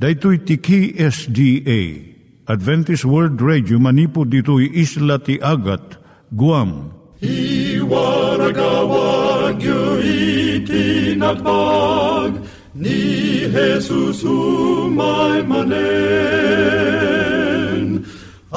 [0.00, 1.80] Daitui tiki SDA
[2.48, 6.00] Adventist World Radio manipud ditui isla ti Agat
[6.32, 6.88] Guam.
[7.20, 10.00] I waragawag yu
[10.64, 12.40] itinatpag
[12.72, 15.68] ni Jesus umay manen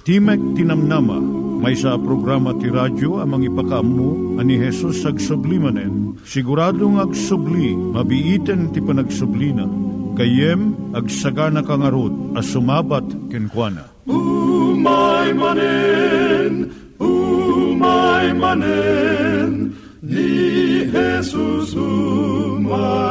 [0.01, 1.21] Timek Tinamnama,
[1.61, 6.17] may sa programa ti radyo amang ipakaammo ani Hesus ag sublimanen.
[6.25, 9.69] Siguradong ag subli, mabiiten ti panagsublina.
[10.17, 13.85] Kayem ag sagana kangarot as sumabat kenkwana.
[14.09, 23.10] Umay manen, umay manen, ni Jesus umay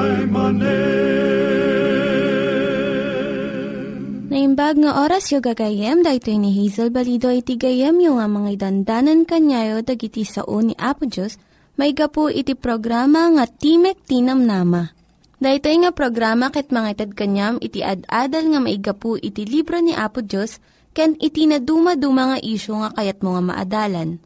[4.70, 9.26] Naimbag nga oras yung gagayem, dahito ni Hazel Balido iti gayem yung nga mga dandanan
[9.26, 11.42] kanyayo dagiti sao ni Apo Diyos,
[11.74, 14.94] may gapu iti programa nga Timek Tinam Nama.
[15.42, 20.22] Dahito nga programa ket mga itad kanyam iti ad-adal nga maigapu iti libro ni Apo
[20.22, 20.62] Diyos,
[20.94, 24.22] ken iti na dumaduma nga isyo nga kayat mo nga maadalan.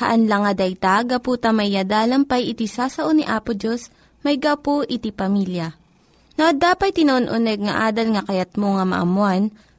[0.00, 3.92] Haan lang nga dayta, gapu tamayadalam pay iti sasao ni Apo Diyos,
[4.24, 5.76] may gapu iti pamilya.
[6.40, 9.52] No, dapat tinon-uneg nga adal nga kayat mo nga maamuan,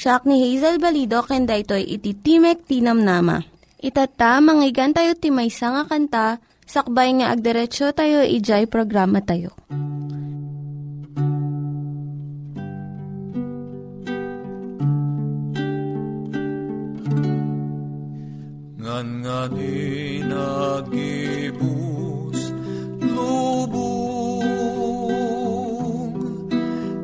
[0.00, 3.44] Siya ni Hazel Balido, kenda ito'y iti Timek Tinam Nama.
[3.84, 9.52] Itata, manggigan tayo timaysa nga kanta, sakbay nga agderetsyo tayo, ijay programa tayo.
[18.80, 21.60] Ngan nga di nagibus
[23.04, 24.48] lubong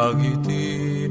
[0.04, 1.09] dagiti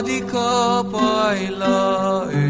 [0.00, 1.60] adi ka pailaeng
[2.32, 2.49] umumay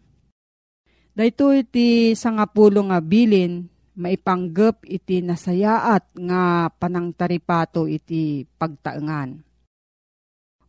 [1.11, 3.67] Dahito iti sangapulo nga bilin
[3.99, 9.43] maipanggap iti nasayaat nga panangtaripato iti pagtaengan.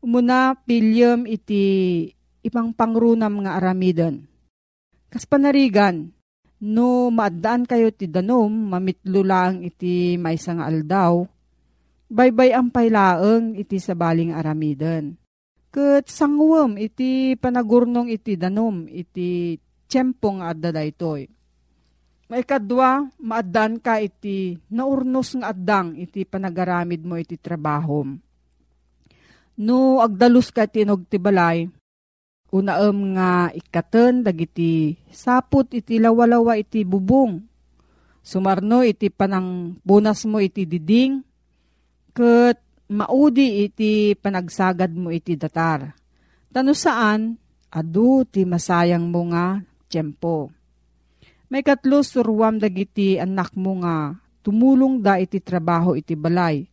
[0.03, 1.62] Umuna pilyem iti
[2.43, 4.27] ipang pangrunam nga aramiden.
[5.06, 6.11] Kas panarigan,
[6.59, 11.23] no maadaan kayo ti danom, mamitlo lang iti maysa nga aldaw,
[12.11, 15.15] baybay ang pailaeng iti sabaling aramiden.
[15.71, 19.55] Kat sangwem iti panagurnong iti danom, iti
[19.93, 21.29] tiyempo nga adda daytoy.
[22.33, 28.17] Maikadwa, maaddan ka iti naurnos nga addang iti panagaramid mo iti trabahom.
[29.61, 31.69] No agdalus ka tinog ti balay,
[32.49, 37.37] unaem nga ikaten dagiti saput iti lawalawa iti bubong.
[38.25, 41.21] Sumarno iti panang bunas mo iti diding,
[42.17, 42.56] ket
[42.88, 45.93] maudi iti panagsagad mo iti datar.
[46.49, 47.37] Tano saan,
[47.69, 49.61] adu ti masayang mo nga
[49.93, 50.49] tiyempo.
[51.53, 56.65] May katlo surwam dagiti anak mo nga tumulong da iti trabaho iti balay.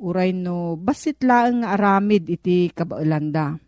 [0.00, 3.60] Uray no basit laeng nga aramid iti kabaulanda.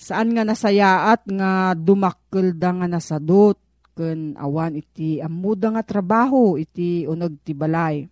[0.00, 3.60] Saan nga nasayaat nga dumakkel da nga nasadot
[3.92, 8.08] ken awan iti amuda nga trabaho iti uneg ti balay.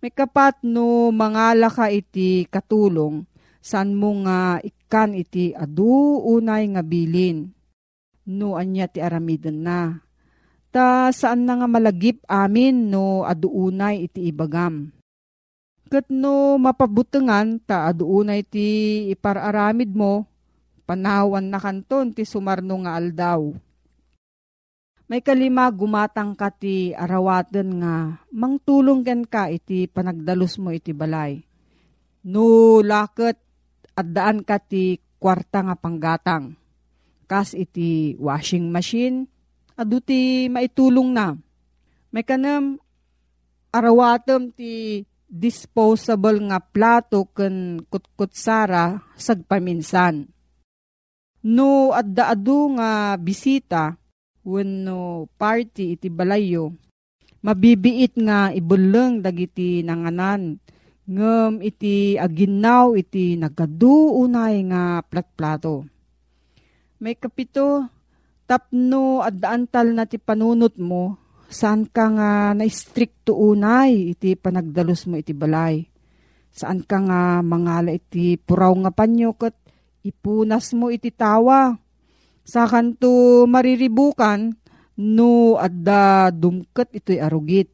[0.00, 3.24] May kapat no mangala ka iti katulong
[3.58, 7.57] saan mo nga ikan iti adu unay nga bilin.
[8.28, 10.04] No anya ti aramiden na.
[10.68, 14.92] Ta saan na nga malagip amin no aduunay iti ibagam.
[15.88, 20.28] Kat no mapabutengan ta aduunay ti ipararamid mo,
[20.84, 23.48] panawan na kanton ti sumarno nga aldaw.
[25.08, 31.40] May kalima gumatang ka ti arawaten nga mangtulong ken ka iti panagdalus mo iti balay.
[32.28, 33.40] No laket
[33.96, 36.57] addaan ka ti kwarta nga panggatang.
[37.28, 39.28] Kas iti washing machine,
[39.76, 41.36] adu ti maitulong na.
[42.08, 42.80] May kanam
[43.68, 50.24] arawatem ti disposable nga plato ken kutkutsara sagpaminsan.
[51.44, 53.92] No adda adu nga bisita
[54.40, 56.72] wenno party iti balayo
[57.44, 60.58] mabibiit nga ibuleng dagiti nanganan
[61.08, 65.88] ngem iti aginaw iti nagadu unay nga platplato.
[66.98, 67.86] May kapito
[68.50, 71.14] tapno addaantal na ti panunot mo,
[71.46, 75.86] saan ka nga na-stricto unay iti panagdalos mo iti balay.
[76.50, 79.54] Saan ka nga mangala iti puraw nga panyo kat
[80.02, 81.78] ipunas mo iti tawa.
[82.42, 84.50] Sa kanto mariribukan,
[84.98, 87.70] no adda dumket ito'y arugit.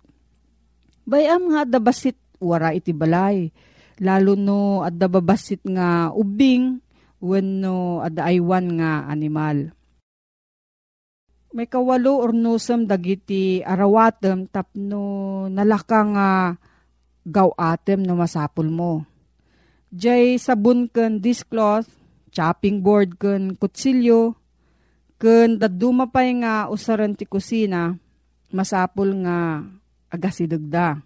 [1.09, 3.49] Bayam nga adda basit wara iti balay.
[4.05, 6.84] Lalo no adda babasit nga ubing,
[7.25, 9.73] wenno adda aywan nga animal
[11.55, 16.29] may kawalo or nusam dagiti arawatem tapno nalaka nga
[17.25, 19.07] gawatem no masapul mo.
[19.95, 21.89] Jay sabon ken dishcloth,
[22.35, 24.35] chopping board ken kutsilyo,
[25.23, 27.95] ken daduma pay nga usaran ti kusina,
[28.51, 29.63] masapul nga
[30.11, 31.01] agasidagda.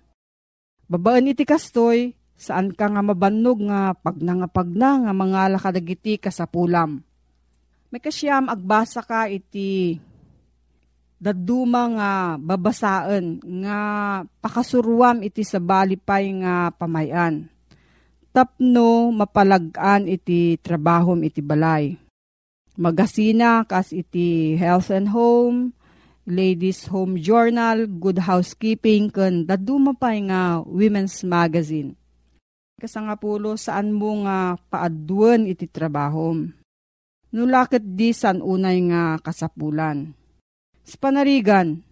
[0.89, 7.03] Babaan iti kastoy, saan ka nga mabannog nga pagnangapagna nga mga lakadagiti kasapulam.
[7.91, 9.99] May kasyam agbasa ka iti
[11.19, 13.79] daduma nga babasaan nga
[14.39, 17.51] pakasuruam iti sa balipay nga pamayan.
[18.31, 21.99] Tapno mapalagaan iti trabahom iti balay.
[22.79, 25.75] Magasina kas iti Health and Home,
[26.23, 31.99] Ladies Home Journal, Good Housekeeping, kun daduma pay nga Women's Magazine.
[32.79, 36.47] Kasangapulo saan mo nga paaduan iti trabahom.
[37.35, 40.15] Nulakit di san unay nga kasapulan
[40.89, 41.85] sa panarigan,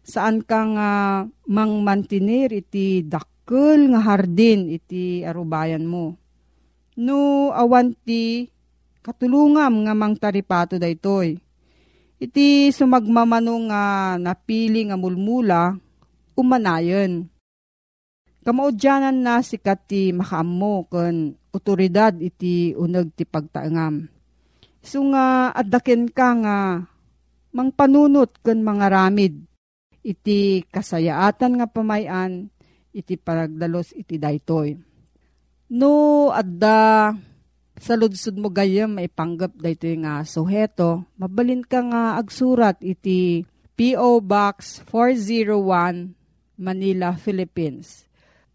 [0.00, 0.90] saan ka nga
[1.44, 6.16] mang mantinir iti dakkel nga hardin iti arubayan mo.
[6.96, 8.48] No awan ti
[9.04, 11.36] katulungam nga mang taripato daytoy.
[12.16, 15.76] Iti sumagmamano nga napili nga mulmula,
[16.36, 17.28] umanayon.
[18.50, 24.10] Kamaudyanan na si kati makaammo ken otoridad iti uneg ti pagtaengam.
[24.82, 26.82] So nga addaken ka nga
[27.54, 29.38] mangpanunot ken mga ramid
[30.02, 32.50] iti kasayaatan nga pamayan
[32.90, 34.74] iti paragdalos iti daytoy.
[35.70, 37.14] No adda
[37.78, 43.46] sa ludsud mo gayam maipanggap daytoy nga suheto, mabalin ka nga agsurat iti
[43.78, 44.18] P.O.
[44.18, 46.18] Box 401
[46.58, 48.09] Manila, Philippines.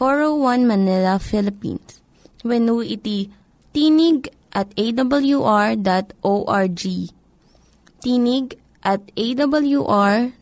[0.00, 2.00] 401 Manila, Philippines.
[2.40, 3.28] When iti
[3.76, 5.84] tinig at awr.org.
[8.00, 8.46] Tinig
[8.80, 10.32] at awr.org.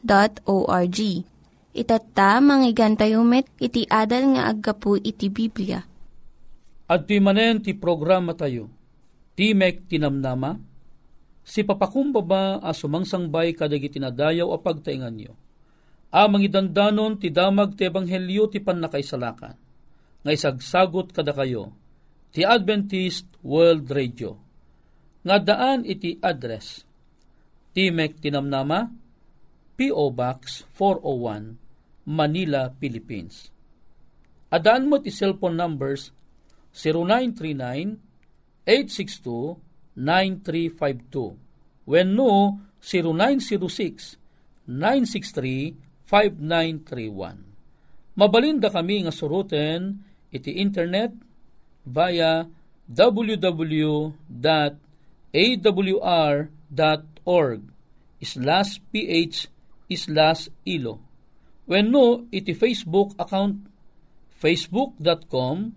[1.74, 5.82] Itatta, manggigan tayo met, iti adal nga aggapu iti Biblia.
[6.86, 8.70] At di manen ti programa tayo,
[9.34, 10.54] Timek Tinamnama,
[11.42, 15.34] si papakumbaba a sumangsangbay kadag itinadayaw a pagtaingan nyo
[16.12, 19.56] amang idandanon ti damag ti ebanghelyo ti pannakaisalakan,
[20.24, 21.72] nga isagsagot kada kayo,
[22.32, 24.38] ti Adventist World Radio.
[25.24, 26.84] Nga daan iti address,
[27.76, 28.88] Timek Tinamnama,
[29.78, 30.10] P.O.
[30.10, 31.54] Box 401,
[32.08, 33.52] Manila, Philippines.
[34.48, 36.08] Adaan mo ti cellphone numbers
[38.64, 41.36] 0939-862-9352
[41.84, 44.16] when no 0906
[44.68, 48.16] 963 5931.
[48.16, 50.00] Mabalinda kami nga suruten
[50.32, 51.12] iti internet
[51.84, 52.48] via
[52.88, 54.16] www.awr.org
[58.24, 59.52] slash ph
[59.92, 61.04] slash ilo.
[61.68, 63.68] When no, iti Facebook account
[64.40, 65.76] facebook.com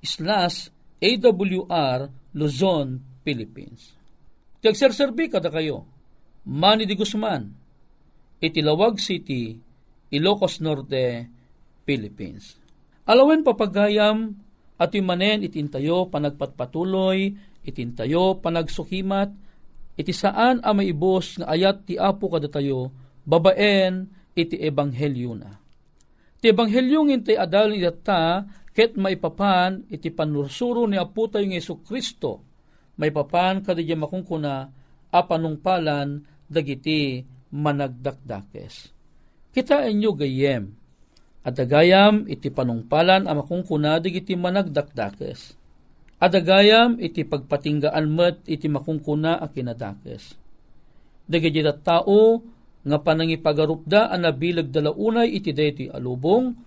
[0.00, 2.88] slash awr Luzon,
[3.24, 3.92] Philippines.
[4.64, 5.84] Tagserserbi kada kayo.
[6.48, 7.52] Manny de Guzman,
[8.38, 9.58] Itilawag City,
[10.14, 11.26] Ilocos Norte,
[11.82, 12.54] Philippines.
[13.08, 14.36] Alawen papagayam
[14.78, 17.34] at imanen itintayo panagpatpatuloy,
[17.66, 19.34] itintayo panagsukimat,
[19.98, 22.94] iti saan a maibos nga ayat ti apo kada tayo,
[23.26, 24.06] babaen
[24.38, 25.50] iti ebanghelyo na.
[26.38, 31.82] Ti ebanghelyo ngintay adal ni data, ket maipapan iti panursuro ni apo tayo ng Yesu
[31.82, 32.46] Kristo,
[33.02, 34.54] maipapan kadya makungkuna
[35.10, 38.92] a panungpalan dagiti managdakdakes.
[39.52, 40.70] Kita inyo gayem,
[41.42, 45.56] adagayam iti panungpalan ang makungkunada iti managdakdakes.
[46.18, 50.34] Adagayam iti pagpatinggaan met iti makungkuna a kinadakes.
[51.28, 52.42] Dagiti tao
[52.88, 56.66] nga panangipagarupda ang nabilag dalaunay iti deti alubong,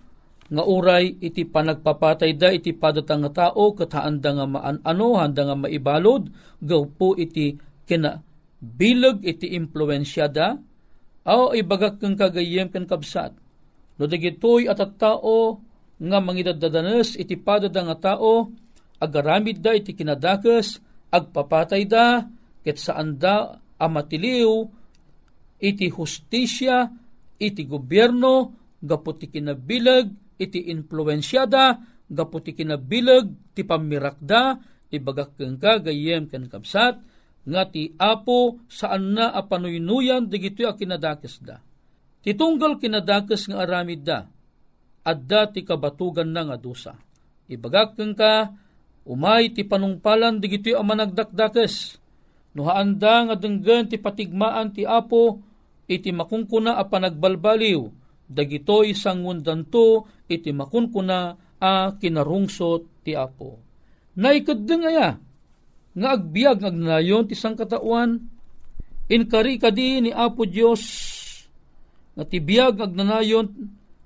[0.52, 5.56] nga uray iti panagpapatay da iti padatang nga tao kat handa nga maanano, handa nga
[5.56, 6.28] maibalod,
[6.60, 7.56] gaw po iti
[7.88, 8.20] kina
[8.60, 10.60] bilag iti impluensyada,
[11.22, 13.34] Aw ibagak kang kagayem ken kabsat.
[13.98, 15.62] No dagitoy at at tao
[16.02, 18.50] nga mangidadadanes iti padada nga tao
[18.98, 20.82] agaramid da iti kinadakas
[21.14, 22.26] agpapatay da
[22.66, 24.66] ket saan da amatiliw
[25.62, 26.90] iti hustisya
[27.38, 28.50] iti gobyerno
[28.82, 30.10] gaputi kinabilag
[30.42, 31.78] iti influensyada
[32.10, 34.58] gaputi kinabilag ti pamirakda
[34.90, 36.98] ibagak kang kagayem ken kabsat
[37.42, 41.58] nga ti apo saan na apanuynuyan digitoy a kinadakes da.
[42.22, 44.30] Titunggal kinadakes nga aramid da,
[45.02, 46.94] adda ti kabatugan na nga dusa.
[47.50, 48.54] Ibagak ka,
[49.02, 51.98] umay ti panungpalan digitoy a managdakdakes.
[52.54, 55.42] Nuhaanda nga denggan ti patigmaan ti apo,
[55.90, 57.82] iti makungkuna a panagbalbaliw,
[58.30, 63.60] dagitoy sangundanto iti makunkuna a kinarungsot ti apo.
[64.16, 65.31] Naikadeng aya, nga
[65.96, 68.16] agbiag agnayon ti sangkatawan
[69.12, 70.80] inkari kadi ni Apo Dios
[72.16, 73.46] nga ti biag agnanayon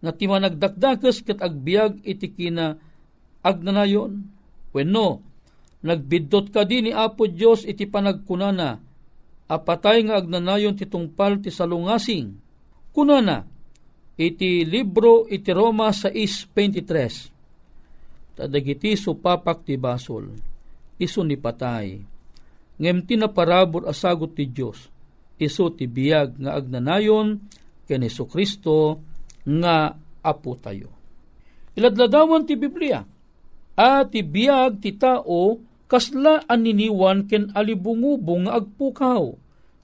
[0.02, 2.78] nga ti managdakdakes ket agbiag iti kina
[3.43, 4.23] agnanayon.
[4.75, 5.21] Wenno
[5.83, 8.78] nagbidot kadi ni Apo Dios iti panagkunana.
[9.47, 12.35] Apatay nga agnanayon ti tungpal ti salungasing.
[12.90, 13.47] Kunana
[14.16, 20.56] iti libro iti Roma 6.23 tadagiti supapak ti basol
[21.00, 22.00] iso ni patay.
[22.76, 24.93] Ngem tinaparabor asagot ti Dios
[25.37, 27.41] iso ti biyag nga agnanayon
[27.85, 29.00] ken Hesus Kristo
[29.45, 29.93] nga
[30.25, 30.91] apo tayo.
[31.76, 33.05] Iladladawan ti Biblia.
[33.76, 39.25] At ti biyag ti tao kasla aniniwan ken alibungubong nga agpukaw.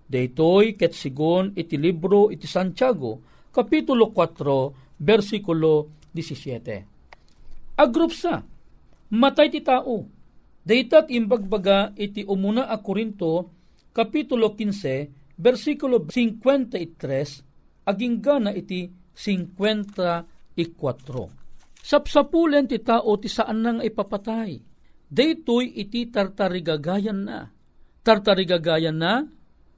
[0.09, 7.77] Daytoy ket sigon iti libro iti Santiago Kapitulo 4, versikulo 17.
[7.77, 8.41] Agrup sa,
[9.13, 10.09] matay ti tao.
[10.63, 13.51] Daytat imbagbaga iti umuna a Korinto,
[13.91, 21.83] Kapitulo 15, versikulo 53, aging gana iti 54.
[21.83, 24.55] Sapsapulen ti tao ti saan nang ipapatay.
[25.13, 27.45] Daytoy iti tartarigagayan na.
[28.07, 29.27] Tartarigagayan na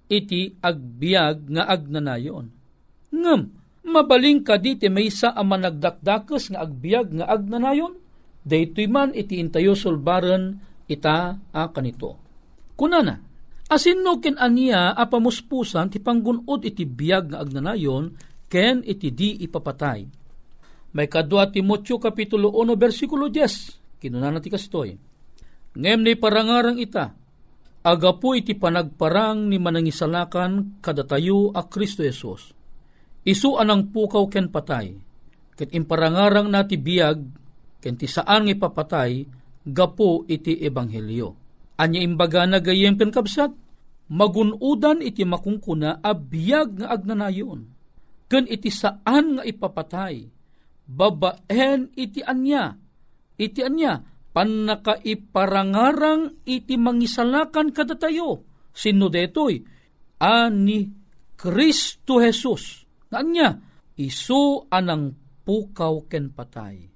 [0.07, 2.53] iti agbiag nga agnanayon.
[3.09, 3.41] Ngem,
[3.89, 7.97] mabaling ka diti may sa ama nagdakdakes nga agbiag nga agnanayon,
[8.45, 10.61] daytoy man iti intayo sulbaran
[10.91, 12.19] ita a kanito.
[12.75, 13.17] Kunana,
[13.71, 18.15] asin no ken aniya apamuspusan ti panggunod iti biag nga agnanayon
[18.51, 20.01] ken iti di ipapatay.
[20.95, 24.95] May kadwa Timotyo kapitulo 1 bersikulo 10, kinunana ti kastoy.
[25.75, 27.11] Ngem ni parangarang ita,
[27.83, 32.55] agapo iti panagparang ni manangisalakan kadatayo a Kristo Yesus
[33.25, 34.93] Isu anang pukaw ken patay,
[35.57, 37.25] ket imparangarang nati biyag,
[37.81, 39.25] ken ti saan nga papatay,
[39.65, 41.35] gapo iti ebanghelyo.
[41.81, 43.51] Anya imbaga na gayem ken kabsat,
[44.13, 47.67] magunudan iti makungkuna a biyag nga agnanayon.
[48.31, 50.25] Ken iti saan nga ipapatay,
[50.87, 52.79] babaen iti anya,
[53.41, 59.61] iti anya, pan nakaiparangarang iti mangisalakan kadatayo, sino detoy,
[60.23, 60.89] ani
[61.35, 63.55] Kristo Jesus Kanya,
[63.95, 65.15] isu anang
[65.47, 66.94] pukaw ken patay.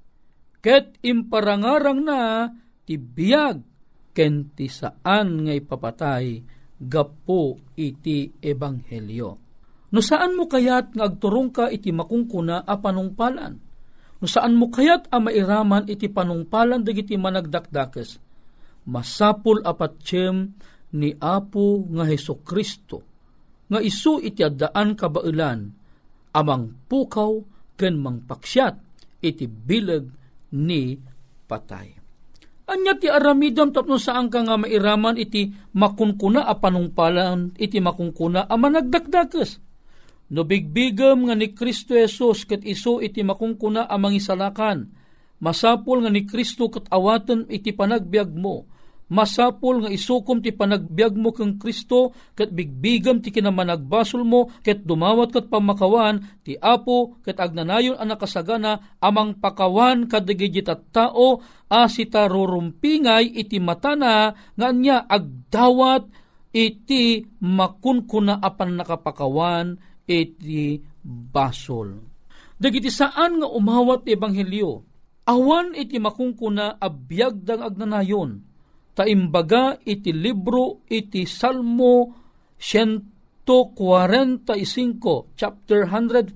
[0.59, 2.51] Ket imparangarang na
[2.83, 3.63] ti biyag
[4.11, 6.27] ken ti saan nga ipapatay
[6.83, 9.31] gapo iti ebanghelyo.
[9.89, 13.55] No saan mo kayat nga agturong ka iti makungkuna a panungpalan?
[14.19, 18.19] No saan mo kayat a mairaman iti panungpalan dagiti managdakdakes?
[18.89, 20.59] Masapul apatsem
[20.99, 23.05] ni Apo nga Heso Kristo
[23.69, 25.61] nga isu iti addaan kabailan
[26.33, 27.37] amang pukaw
[27.77, 28.75] ken mangpaksyat
[29.21, 30.18] iti bilag
[30.55, 31.01] ni
[31.49, 31.99] patay.
[32.69, 38.55] Anya ti aramidam tapno saan ka nga mairaman iti makunkuna a panungpalan iti makunkuna a
[38.61, 39.57] managdakdakes.
[40.29, 44.93] No bigbigam nga ni Kristo Jesus ket iso iti makungkuna a mangisalakan.
[45.41, 48.69] Masapol nga ni Kristo ket awaten iti panagbiag mo
[49.09, 55.33] masapol nga isukom ti panagbiag mo kang Kristo ket bigbigam ti kinamanagbasol mo ket dumawat
[55.33, 63.57] ket pamakawan ti Apo ket agnanayon ang nakasagana amang pakawan kadagiti tao asita rurumpingay iti
[63.61, 66.09] matana nga anya agdawat
[66.53, 69.77] iti makunkuna apan nakapakawan
[70.09, 72.01] iti basol.
[72.59, 74.89] Dagiti saan nga umawat ti ebanghelyo
[75.29, 78.48] awan iti makungkuna abiyagdang agnanayon
[78.99, 82.11] taimbaga iti libro iti Salmo
[82.59, 83.47] 145
[85.39, 86.35] chapter 145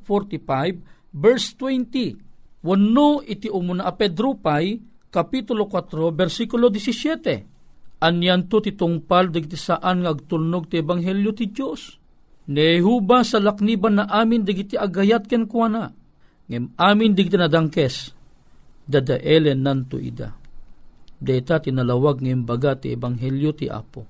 [1.11, 4.79] verse 20 wano iti umuna a Pedro pay
[5.11, 11.51] kapitulo 4 versikulo 17 anyan to ti tungpal digiti saan nga agtulnog ti ebanghelyo ti
[11.51, 11.99] Dios
[12.47, 15.91] nehuba sa lakniban na amin digiti agayat ken kuana
[16.47, 18.15] ngem amin digiti nadangkes.
[18.83, 20.42] Dadaelen nanto ida
[21.23, 24.03] data tinalawag ng baga ti ebanghelyo ti Apo.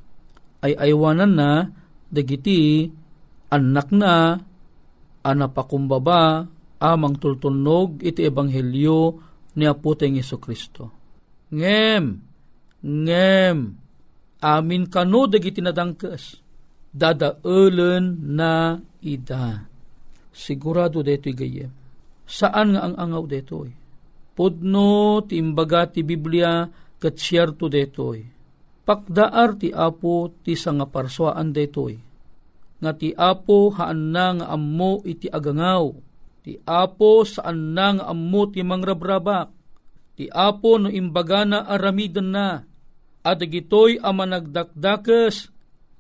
[0.64, 1.68] Ay aywanan na
[2.08, 2.88] dagiti
[3.52, 4.40] anak na
[5.20, 6.48] anapakumbaba
[6.80, 9.20] amang tultunog iti ebanghelyo
[9.60, 10.88] ni Apo tayong Yeso Kristo.
[11.52, 12.04] Ngem,
[12.80, 13.58] ngem,
[14.40, 16.40] amin kano dagiti nadangkes,
[16.88, 19.68] dadaelen na ida.
[20.32, 21.68] Sigurado deto gayem.
[22.24, 23.68] Saan nga ang angaw detoy?
[24.32, 26.64] Pudno ti imbaga ti Biblia
[27.02, 28.22] ket siyerto detoy.
[28.86, 31.98] Pakdaar ti apo ti sanga parswaan detoy.
[32.78, 35.90] Nga ti apo haan na nga ammo iti agangaw.
[36.46, 39.50] Ti apo saan na nga ammo ti mangrabrabak.
[40.14, 42.62] Ti apo no imbagana aramidan na.
[43.22, 45.50] Adagitoy ama nagdakdakes,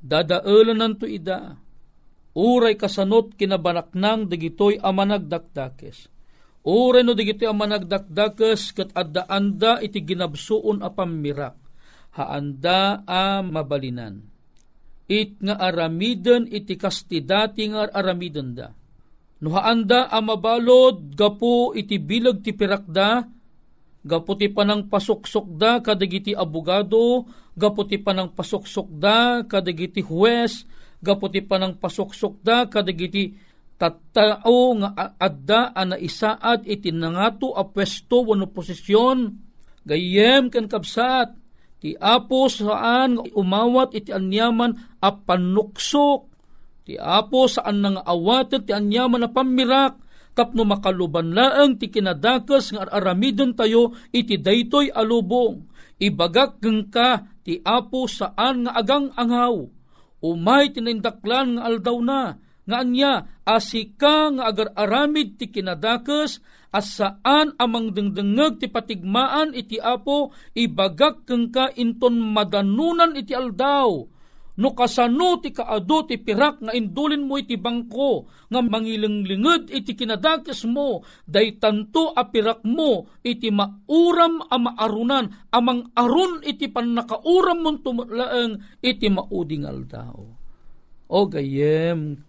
[0.02, 1.54] dadaelan nanto ida.
[2.34, 6.12] Uray kasanot kinabanaknang dagitoy ama nagdakdakes
[6.62, 11.58] Ure no digiti ang managdakdakas kat adda-anda iti ginabsuon a pamirak.
[12.14, 14.22] Haanda a mabalinan.
[15.10, 18.70] It nga aramiden iti kastidati nga aramiden da.
[19.42, 23.26] No haanda a mabalod gapo iti bilag ti pirakda,
[24.06, 27.26] gapo ti panang pasuksok da kadagiti abogado,
[27.58, 30.62] gapo ti panang pasuksok da kadagiti huwes,
[31.02, 33.34] gapo ti panang pasuksok da kadagiti
[33.82, 39.34] tattao nga adda ana isaad iti nangato a pwesto wano posisyon
[39.82, 41.34] gayem ken kapsat
[41.82, 46.30] ti apo saan umawat iti anyaman a panuksok
[46.82, 50.02] Ti apo saan nang awaten ti anyaman na pamirak,
[50.34, 55.70] tapno makaluban laeng ti kinadakas nga aramidon tayo iti daytoy alubong.
[56.02, 56.58] Ibagak
[56.90, 59.70] ka ti apo saan nga agang angaw.
[60.22, 66.38] Umay tinindaklan nga aldaw na, nga anya asika nga agar aramid ti kinadakas
[66.72, 74.08] as saan amang dengdengeg ti patigmaan iti apo ibagak keng ka inton madanunan iti aldaw.
[74.52, 80.68] No kasano ti kaado ti pirak nga indulin mo iti bangko nga mangilinglinged iti kinadakes
[80.68, 87.80] mo day tanto a pirak mo iti mauram a maarunan amang arun iti pannakauram mon
[87.80, 90.20] tumulaeng iti mauding aldaw.
[91.08, 92.20] O gayem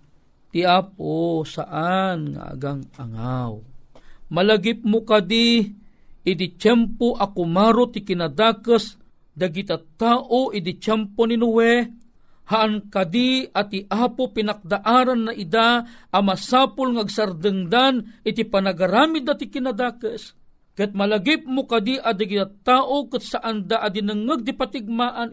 [0.54, 3.58] ti apo saan nga agang angaw
[4.30, 5.66] malagip mo kadi
[6.22, 9.02] iti tiyempo akumaro ti kinadakes
[9.34, 11.74] dagita tao iti tiyempo ni Noe
[12.48, 20.36] haan kadi ati apo pinakdaaran na ida a masapul ngagsardengdan iti panagaramid dati kinadakes.
[20.74, 24.42] Kat malagip mo kadi adig tao kat saan da adi nangag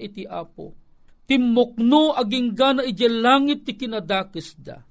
[0.04, 0.76] iti apo.
[1.24, 4.89] Timokno aging gana iti langit ti kinadakes da.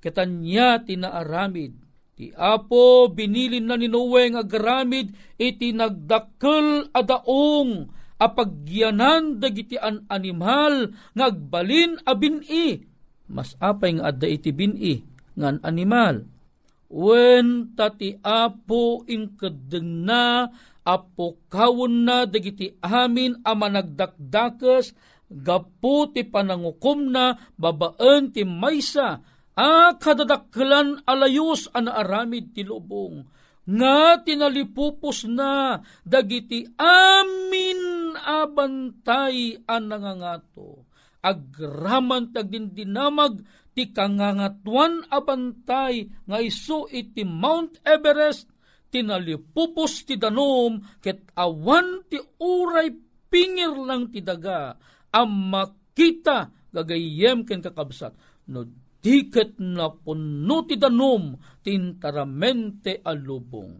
[0.00, 1.76] Katanya tinaaramid.
[2.16, 7.92] Ti apo binilin na ni Noe nga garamid iti nagdakkel adaong.
[8.20, 12.84] Apagyanan dagiti an animal ngagbalin a bini.
[13.32, 15.00] Mas apay nga adda iti bini
[15.36, 16.28] ngan animal.
[16.90, 20.52] Wen tati apo inkadeng na
[20.84, 24.92] apo kawon na dagiti amin a managdakdakes
[25.30, 29.22] gapu ti panangukom na babaen ti maysa
[29.60, 33.28] a kadadakkelan alayos an aramid ti lubong
[33.68, 40.88] nga tinalipupos na dagiti amin abantay an nangangato.
[41.20, 43.44] Agraman tagdindinamag
[43.76, 48.48] ti kangangatuan abantay nga iso iti Mount Everest
[48.88, 52.90] tinalipupos ti danom ket awan ti uray
[53.28, 54.74] pingir lang ti daga
[55.12, 58.16] ang makita gagayem ken kakabsat
[58.50, 61.34] no tiket na puno ti danom
[61.64, 63.72] tintaramente alubong.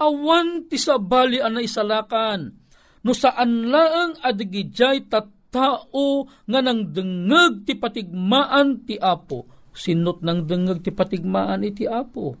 [0.00, 2.50] Awan ti sabali ana isalakan,
[3.04, 9.70] no saan laeng adigijay tattao nga nang dengeg ti patigmaan ti apo.
[9.74, 12.34] Sinot nang dengeg ti patigmaan iti apo.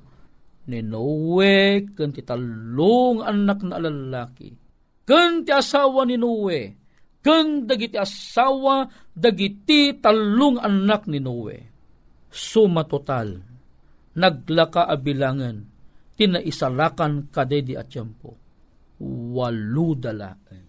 [0.64, 4.48] Ni Noe, kan ti talong anak na lalaki.
[5.04, 6.72] Kan ti asawa ni Noe,
[7.20, 11.73] kan dagiti asawa, dagiti talong anak ni Noe
[12.34, 13.38] suma total,
[14.18, 15.62] naglaka abilangan,
[16.18, 18.34] tinaisalakan kadedi at tiyempo.
[19.04, 20.64] Walu dalaen.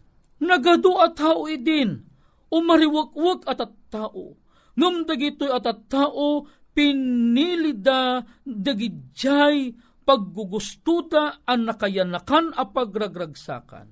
[0.45, 2.05] Nagado at tao idin,
[2.53, 4.37] umariwak-wak at at tao.
[4.77, 9.73] Ngam dagitoy at at tao, pinilida dagidjay
[10.05, 13.87] paggugustuta ang nakayanakan a pagragragsakan.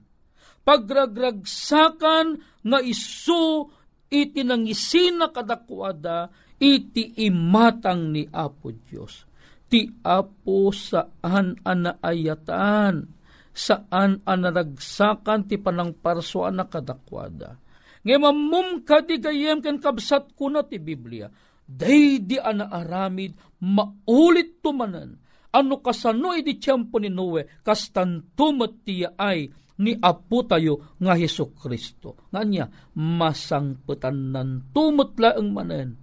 [0.62, 2.28] Pagragragsakan
[2.64, 3.72] nga iso
[4.14, 9.26] iti nangisina kadakwada iti imatang ni Apo Diyos.
[9.70, 13.10] Ti Apo saan anaayatan,
[13.50, 17.58] saan anaragsakan ti panang parsoan na kadakwada.
[18.04, 21.32] Ngay mamum kadi gayem ken kabsat ko na ti Biblia,
[21.64, 25.16] day di anaaramid maulit tumanan.
[25.54, 29.48] Ano kasano iti tiyempo ni Noe, kastantumat tiya ay
[29.80, 32.30] ni Apo tayo nga Heso Kristo.
[32.34, 32.66] Nga niya,
[32.98, 36.03] masangpetan nan tumot laeng manen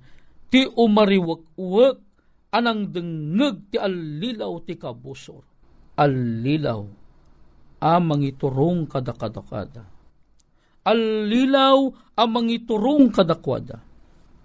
[0.50, 1.96] ti umariwak-wak
[2.50, 5.46] anang dengeg ti alilaw ti kabusor.
[5.94, 6.82] Alilaw
[7.80, 9.86] amang iturong kadakadakada.
[10.82, 11.78] Alilaw
[12.18, 13.78] amang iturong kadakwada.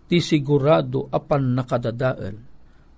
[0.05, 2.37] Ti sigurado apan nakadadael.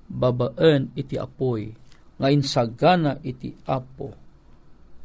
[0.07, 1.71] Babaen iti apoy.
[2.19, 4.11] Ngayon sagana iti apo.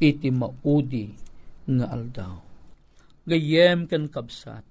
[0.03, 1.07] Iti maudi
[1.71, 2.35] nga aldaw.
[3.23, 4.67] Gayem ken kabsat.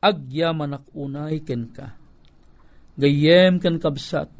[0.00, 2.03] Agyaman unay ken ka
[2.94, 4.30] gayem kan kabsat,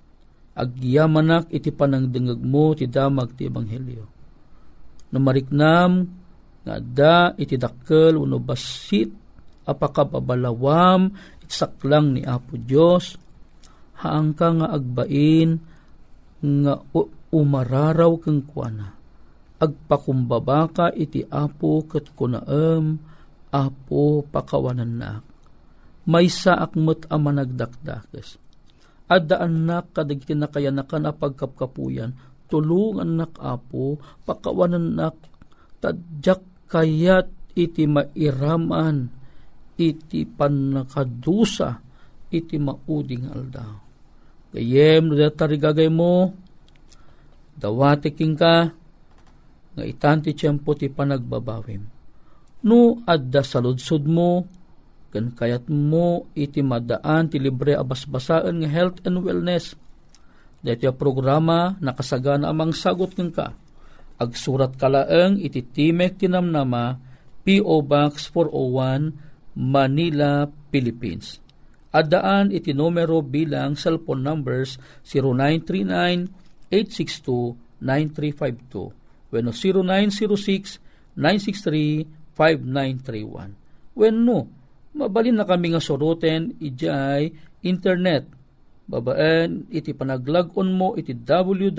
[0.55, 4.05] agyamanak iti panangdengag mo ti damag ti ebanghelyo.
[5.11, 6.07] Numariknam
[6.65, 9.11] nga da iti dakkel uno basit
[9.67, 11.13] apakababalawam
[11.45, 13.19] iti saklang ni Apo Dios
[14.01, 15.59] haang ka nga agbain
[16.45, 16.75] nga
[17.35, 18.95] umararaw kang kuana.
[19.59, 23.01] Agpakumbaba ka iti apo kat kunaem,
[23.49, 25.13] apo pakawanan na.
[26.05, 27.33] May saak met ama
[29.09, 29.13] nagdakdakes.
[29.13, 32.17] Adaan na kadagiti na kaya na pagkapkapuyan,
[32.49, 35.17] tulungan nak apo, pakawanan nak,
[35.81, 39.09] tadyak kayat iti mairaman,
[39.77, 41.79] iti panakadusa,
[42.33, 43.75] iti mauding aldaw.
[44.55, 46.31] Gayem, no tarigagay mo,
[47.59, 48.71] dawati king ka,
[49.75, 51.83] nga itanti tiyempo ti panagbabawim.
[52.65, 54.47] No, adda sa ludsod mo,
[55.15, 59.79] kan kayat mo iti madaan ti libre abasbasaan nga health and wellness.
[60.59, 63.55] Dito programa nakasagana amang sagot ng ka.
[64.19, 66.99] Agsurat kalaeng iti Timek Tinamnama,
[67.47, 67.87] P.O.
[67.87, 71.45] Box 401, Manila, Philippines
[71.95, 74.83] Adaan iti numero bilang cellphone numbers
[76.75, 79.47] 0939-862-9352 when
[81.15, 83.55] 0906-963-5931.
[83.95, 84.51] When no,
[84.95, 87.35] mabalin na kami nga suruten ijay
[87.67, 88.25] internet.
[88.85, 91.71] Babaan iti panaglagon mo iti www.awr.org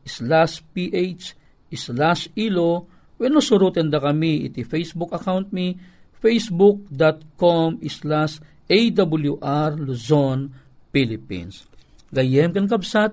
[0.00, 1.24] slash ph
[1.70, 2.88] slash ilo
[3.20, 5.76] When suruten da kami iti Facebook account mi,
[6.24, 10.48] facebook.com slash AWR Luzon,
[10.88, 11.68] Philippines.
[12.08, 13.12] Gayem kan kapsat,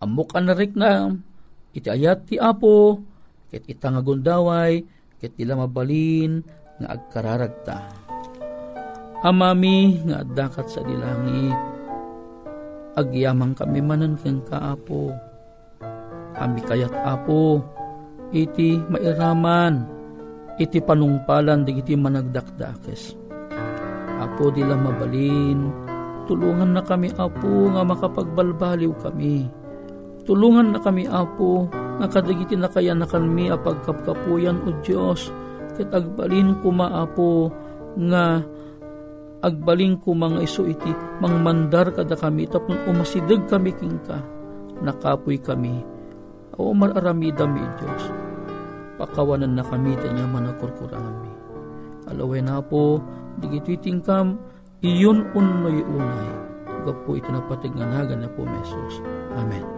[0.00, 1.12] amok anarik na,
[1.76, 3.04] iti ayat ti apo,
[3.48, 4.84] ket itang agundaway,
[5.18, 6.44] ket ila mabalin,
[6.78, 7.78] nga agkararagta.
[9.26, 11.58] Amami nga dakat sa dilangit,
[12.94, 15.10] agyamang kami manan kang kaapo.
[16.38, 17.58] Ami kayat apo,
[18.30, 19.82] iti mairaman,
[20.62, 23.18] iti panungpalan di iti managdakdakes.
[24.22, 25.66] Apo dila mabalin,
[26.30, 29.50] tulungan na kami apo nga makapagbalbaliw kami.
[30.22, 31.66] Tulungan na kami apo
[31.98, 35.34] nga kadagiti na kaya na kami apagkapkapuyan o Diyos
[35.74, 37.50] ket agbalin kumaapo
[38.08, 38.42] nga
[39.42, 40.90] agbalin ko mga iso iti
[41.22, 44.18] mangmandar kada kami tapon umasidag kami kingka
[44.82, 45.82] nakapoy kami
[46.58, 48.04] o mararamida mi Diyos.
[48.98, 51.30] Pakawanan na kami, tanya manakurkurami.
[52.10, 52.98] Alaway na po,
[53.38, 54.42] digitwiting kam,
[54.82, 56.30] iyon unoy unay.
[56.82, 58.98] Gapo ito na patignanagan na po, Mesos.
[59.38, 59.77] Amen.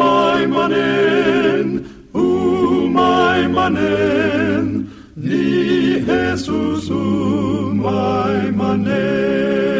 [0.00, 1.68] maimanen,
[2.14, 2.26] u
[2.96, 4.66] maimanen,
[5.16, 5.44] ni
[6.08, 9.79] Jesus o u maimanen.